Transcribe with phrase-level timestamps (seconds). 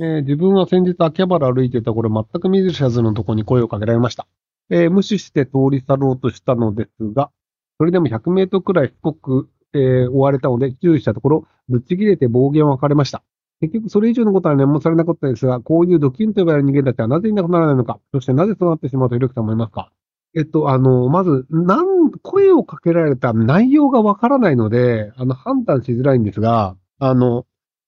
[0.00, 4.26] えー自分は先日秋葉原歩いてた頃、全く見ず知らずのとこに声をかけられました。
[4.70, 7.30] えー無視して通り去ろうとしたのですが、
[7.78, 13.22] それでも100メートルくらいしつこく、えー追われたので注意したところ、ぶっちぎれて暴言を吐かれました。
[13.60, 19.90] 結局それ以上のことは念もされなかったですが、こういうドキンと呼ばれる人間たちはなぜいなくならないのか、そしてなぜそうなってしまうとひろきさん思いますか
[20.34, 27.44] えっと、あの、まず、なん、声をかけられた内容がわからないので、あの、判断しづらいんですが、あの、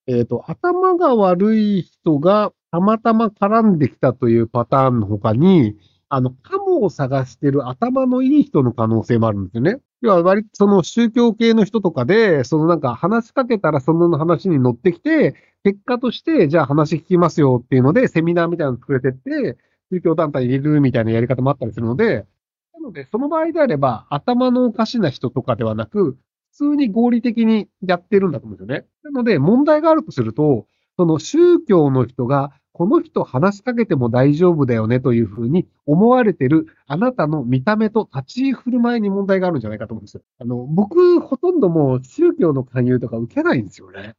[0.06, 5.76] えっと、頭が悪い人がたまたま絡んできたというパターンの他に、
[6.08, 9.80] あの、カモを探してる頭のいい人の可能性もあるんですよね。
[10.02, 19.56] 要は割とその宗教系の人とかで、そのなんか話しかけたらその話に乗ってきて、結果として、じゃあ話聞きますよっていうので、セミナーみたいなの作れてって、
[19.90, 22.26] 宗教団体入れるみたいなやり方もあったりするので、
[22.74, 26.18] なので、その場合であれば、頭のおかしな人とかではなく、
[26.56, 28.86] 普通に合理的にやってるんだと思うんですよね。
[29.02, 40.22] なので、問題があるとすると、その宗教の人が、この人話しかけても大丈夫だよねというふうに思われてるあなたの見た目と立ち居振る舞いに問題があるんじゃないかと思うんですよ。
[40.40, 44.14] あの、僕、ほとんどもう宗教の勧誘とか受けないんですよね。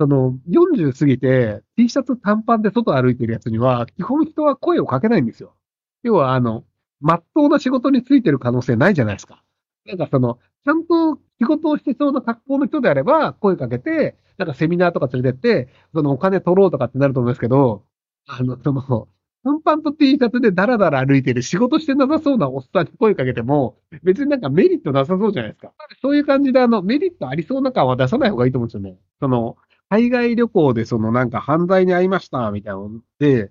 [0.00, 5.54] その、40過ぎて T シャツ短パンで外歩いてるやつには、基本人は声をかけないんですよ。
[6.02, 6.64] 要は、あの、
[7.00, 9.42] まっとうな仕事についてる可能性ないじゃないですか。
[9.88, 17.84] なんかその、ちゃんと仕事をしてそうな格好の人であれば、声かけて、なんかセミナーとか連れてって、そのお金取ろうとかってなると思うんですけど、
[18.26, 19.08] あの、その、
[19.44, 25.72] 短パンと T シャツでダラダラ歩いてる仕事してなさそうなおっさんに声かけても、別になんかメリットなさそうじゃないですか。
[26.02, 28.98] そういう感じで、あの、メリットありそうな感は出さない方がいいと思うんですよね。
[29.20, 29.56] その、
[29.88, 33.50] 海外旅行でそのなんか犯罪に遭いましたみたいなので、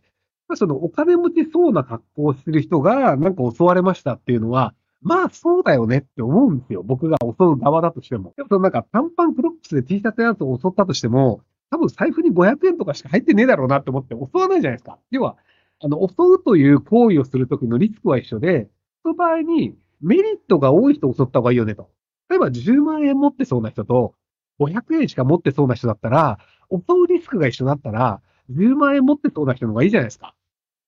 [0.56, 6.84] そのお金持ちそうな格好をしてる人がなんか襲われましたっていうのは、まあそうだよねって思うんですよ。
[6.84, 8.34] 僕が襲う側だとしても。
[8.36, 14.98] でもそのなんか短パンクロックスで T シャツのやつを襲ったとしても、多分財布に500円とかしか入ってねえだろうなって思って襲わないじゃないですか。
[15.12, 15.38] 要は、
[15.80, 18.70] あの、襲うという行為をするときのリスクは一緒で、
[19.04, 21.90] その場合にメリットが多い人を襲った方がいいよねと。
[22.30, 24.14] 例えば10万円持ってそうな人と、
[24.60, 26.40] 500円しか持ってそうな人だったら、
[26.72, 28.22] 襲うリスクが一緒だったら、
[28.52, 30.34] 10万円持ってそうな人の方がいいじゃないですか。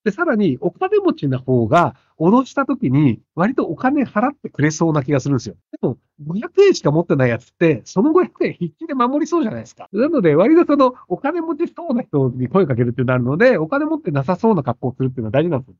[0.03, 5.55] で、さらに、お金持ちな方が、脅した時に、割とお金払ってくれそうな気がするんですよ。
[5.81, 9.87] でも、500円しか持ってないやつって、その500円必死で守りそうじゃないですか。
[9.93, 15.75] なので、割とその、お金持ちそうな人に声かけるってなるので、お金持ってなさそうな格好をするっていうのは大事なんですよ。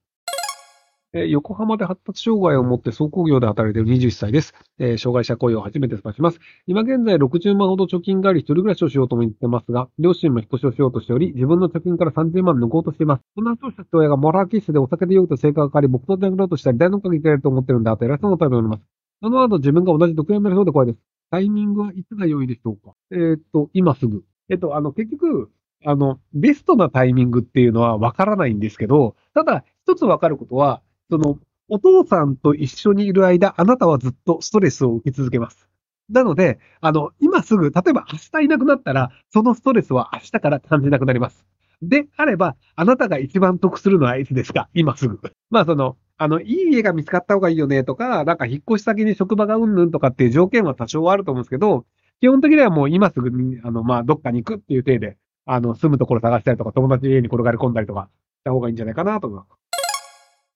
[1.13, 4.53] えー横浜で発達障害を持って走行業で働いている21歳です。
[4.77, 6.39] えー障害者雇用を初めてスパします。
[6.67, 13.23] 今現在60万ほど貯金があり、一人暮らしをしようとも言ってますが、両親も引っ越しをしようとしており、自分の貯金から30万抜こうとしています。
[13.35, 18.89] そんな話をした父親がモラーキッスでお酒で酔うと性格が変わり、僕と殴ろうとしたり、大のかけてやると思ってるんだと偉そうな態度になります。
[19.23, 20.99] その後自分が同じ毒薬になりそうで怖いです。
[21.31, 22.93] タイミングはいつが良いでしょうか？
[23.11, 24.23] えーっと、今すぐ。
[24.49, 25.49] えっと、あの、結局、
[25.85, 35.67] あの、ベストなタイミングっていうのはわからないんですけど、ただ、一つわかることは、その、お父さんと一緒にいる間、あなたはずっとストレスを受け続けます。
[36.09, 41.45] なので、あの、今すぐ、例えば明日いなくなったら、そのストレスは明日から感じなくなります。
[41.81, 44.69] で、あれば、あなたが一番得するのはいつですか？
[44.73, 45.19] 今すぐ。
[45.49, 51.85] まあ、その、あの、いい家が見つかった方がいいよねとか、なんか引っ越し先に職場がうんぬんとかっていう条件は多少はあると思うんですけど、
[52.21, 58.09] 基本的にはもう今すぐに、あの、まあ、どっかに行くっていう体で、あの、住むところ探したりとか、友達家に転がり込んだりとか
[58.41, 59.58] した方がいいんじゃないかなと思います。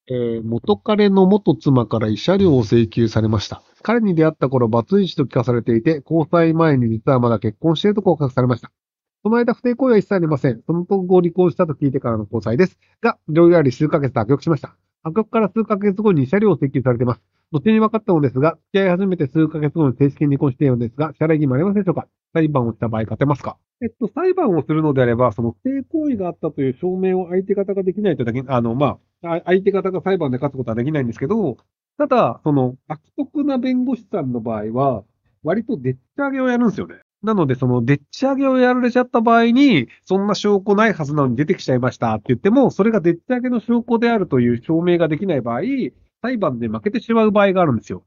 [0.10, 3.62] えー元彼の元妻から慰謝料を請求されました。
[3.82, 8.72] 彼に出会った頃、バツイチと聞かされていて、交際前に実はまだ結婚していると告白されました。
[9.24, 10.62] その間、不定行為は一切ありません。
[10.66, 12.80] その後、離婚したと聞いてからの交際です。
[13.02, 14.78] が、いろいろあり数ヶ月脱却しました。
[15.04, 17.22] 破局から数ヶ月後に慰謝料を請求されています。
[17.52, 22.08] 後に分かったのですが、付き合い始めて数ヶ月後に正式に離婚しているのですが、支払い義務ありませんでしょうか？
[22.34, 23.58] 裁判をした場合勝てますか？
[23.82, 31.58] えっと、裁判をするのであれば、その不正行為があったという証明を相手方ができないとだけ、あの、ま、あ相手方が裁判で勝つことはできないんですけど、
[31.98, 35.04] ただ、その、悪徳な弁護士さんの場合は、
[35.44, 36.96] 割とでっち上げをやるんですよね。
[37.24, 45.62] なので、その、でっち上げをやられちゃった場合に、そんな証拠ないはずなのに出てきちゃいましたって言っても、それがでっち上げの証拠であるという証明ができない場合、
[46.22, 48.04] 裁判で負けてしまう場合があるんですよ。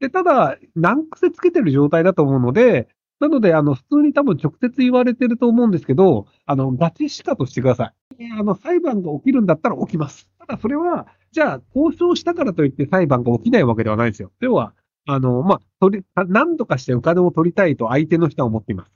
[0.00, 2.88] で、ただ、難癖つけてる状態だと思うので、
[3.20, 8.28] なので、あの、普通に多分直接言われてると思うんですけど、あの、ガチしかとしてください。
[8.38, 10.28] あの、裁判が起きるんだったら起きます。
[10.38, 14.30] ただ、それは、じゃあ、交渉したからといって裁判が起きないわけではないんですよ。
[14.40, 14.74] 要は、
[15.06, 18.90] あの、まあ、取り、何とかしてお金を取りたいと相手の人は思っています。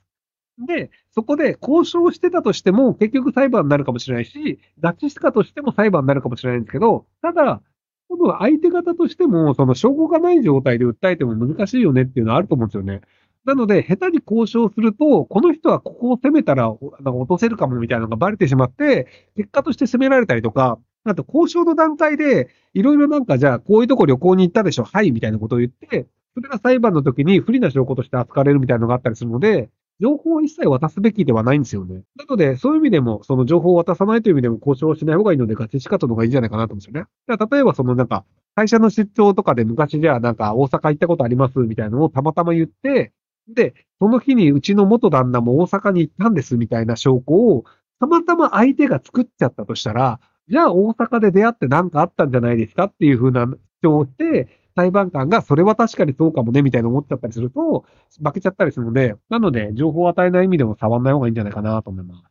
[0.65, 7.61] で、そこで交渉してたとしても、結局裁判になるかもしれないし、ガチしたとしても裁判になるかもしれないんですけど、ただ、
[8.09, 13.01] 多分相手方としても、その証拠がない状態で訴えても難しいよねっていうのはあると思うんですよね。
[13.45, 19.07] なので、下手に交渉すると、この人はここを攻めたらなんか落とせるかもみたいなのがバレてしまって、
[19.37, 20.79] 結果として攻められたりとか、
[21.09, 29.69] あと交渉の段階で、いろいろなんかじゃあ、こういうとこ旅行に行ったでしょ、はい、みたいなことを言って、それが裁判の時に不利な証拠として扱われるみたいなのがあったりするので、
[29.99, 32.03] 情報を一切渡すべきではないんですよね。
[32.17, 37.07] なので、そういう意味でも、その情報を渡さないという意味でも交渉をしない方がいいので、ガチ仕方の方がいいんじゃないかなと思うんですよね。
[37.27, 38.23] だから例えば、そのなんか、
[38.55, 43.13] 会社の出張とかで昔じゃあなんか大阪行ったことありますみたいなのをたまたま言って、
[43.47, 47.65] で、その日にうちの元旦那も大阪に行ったんですみたいな証拠を、
[47.99, 50.19] たまたま相手が作っちゃったとしたら、
[50.49, 57.85] じゃあ大阪で出会って何かあったんじゃないですかっていうふうな主張をして、裁判官がそれは確かにそうかもねみたいな思っちゃったりすると、
[58.23, 62.23] 負けちゃったりするので、なので情報を与えない意味でも触んない方がいいんじゃないかなと思います。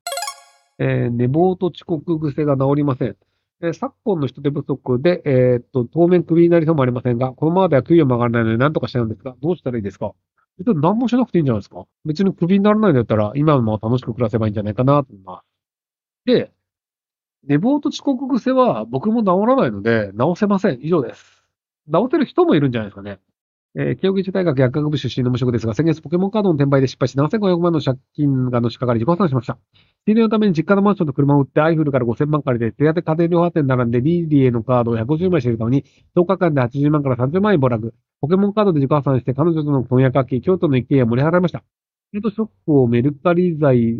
[0.80, 3.16] えー寝坊と遅刻癖が治りません。
[3.60, 10.12] えー昨今の人手不足で、えーっと、当面クビになりそうもありませんが、このままでは給与も上がらないので何とかしたいんですが、どうしたらいいですか
[10.58, 15.44] 別に何もしなくていいんじゃないですか別にクビにならないんだったら、今のまま楽しく暮らせばいいんじゃないかなと思います。
[16.24, 16.52] で、
[17.46, 20.78] 寝坊と遅刻癖は僕も治らないので、治せません。
[20.82, 21.44] 以上です。
[21.92, 23.20] 治せる人もいるんじゃないですかね。
[23.76, 29.58] えー、慶応義塾大学薬学部出身の無職ですが、先月ポケモンカードの転売で失敗し、7500万の借金がのしかかり自己破産しました。
[30.06, 35.84] 仕入れのために実家のマンションと車を売って、アイフルから5000万借りて、手当て家庭量販店並んで、リーディエのカードを150枚しているために、
[36.16, 37.94] 10日間で80万から30万円暴落。
[38.20, 41.62] ポケモンカードで自己破産して、彼女との婚約関係、京都の一軒家を盛り払いました。
[42.12, 43.98] カートショップをメルカリ罪、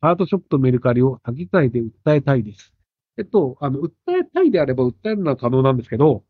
[0.00, 2.75] カートショップとメルカリを詐欺罪で訴えたいです。
[3.18, 3.90] えっと、あの、訴
[4.20, 6.24] えたいであれば訴えるのは可能なんですけど、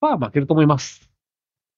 [0.00, 1.10] まあ負けると思います。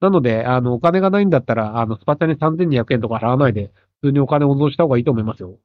[0.00, 5.58] なので、あの、お金がないんだったら、あの、スパチャに3200円とか払わないで、普通にお金を温存した方がいいと思いますよ。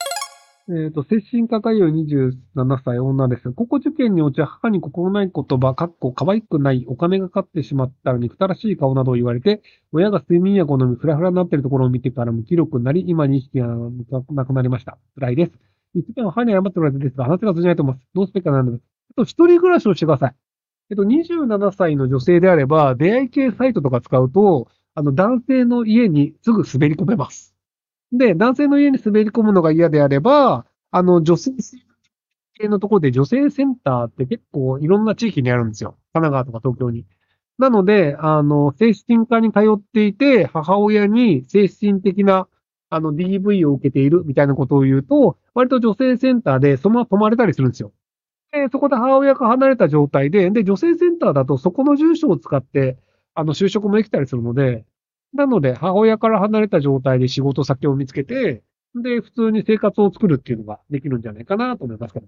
[0.69, 3.51] えっ、と、精神科医療27歳女です。
[3.51, 9.61] 高校受験におち母に心ない言葉、かっこ可愛くない、お金がかかってしまったら憎たらしい顔などを言われて、
[9.91, 13.67] 親が睡眠薬を飲み、フラフラになっているところを見てから無気力になり、今に意識が
[14.29, 14.97] なくなりました。
[15.15, 15.51] 辛いです。
[15.93, 18.07] 一時間は歯に謝っておられてですが、話が通じないと思います。
[18.13, 18.81] どうすべきかなんです。
[19.09, 20.35] えっと、一人暮らしをしてください。
[20.89, 27.55] えっと、27歳の女性であれば、出会い系サイトとか使うと、あの、男性の家にすぐ滑り込めます。
[28.11, 31.51] で、男性の家に滑り込むのが嫌であれば、あの、女性
[32.53, 35.97] 系のところで女性センターって結構いろんな地域にあるんですよ。
[36.13, 37.05] 神奈川とか東京に。
[37.57, 42.47] なので、あの、精神科に通っていて、母親に精神的な、
[42.91, 47.93] あの、DV を受けているみたいなことを言うと、割と女性センターでそのまま泊まれたりするんですよ。
[48.51, 52.97] で、そこで母親が離れた状態で、で、女性センターだとそこの住所を使って、
[53.33, 54.85] あの、就職もできたりするので、
[55.33, 58.61] なので、母親から離れた状態で仕事先を見つけて、
[58.93, 62.27] で、普通に生活を作るっていうのができるんじゃないかなと思いますけど。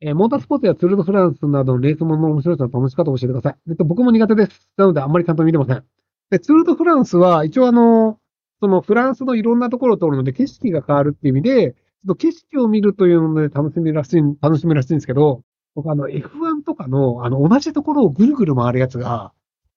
[0.00, 3.56] えーモータースポーツやツールドフランスなどのレースものの面白さの楽し方を教えてください。
[3.68, 4.70] えっと、僕も苦手です。
[4.78, 5.84] なので、あんまりちゃんと見てません。
[6.30, 8.18] で、ツールドフランスは、一応あの、
[8.60, 15.42] そのフランスのいろんなところを通るので、景色が変わるっていう意味で、ちょっと景色を見るというので楽しみらしい、楽しみらしいんですけど、
[15.74, 19.32] 僕あの F1 とかの、あの、同じところをぐるぐる回るやつが、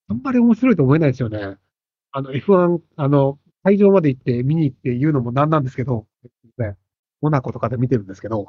[0.08, 1.58] あんまり面白いと思えないですよね。
[2.12, 6.06] あの F1、あの、会場まで行って見に行って言うのもなんなんですけど、
[6.58, 6.76] ね
[7.22, 8.48] モナコとかで見てるんですけど、